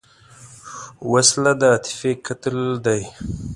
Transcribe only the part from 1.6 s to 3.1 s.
عاطفې قتل ده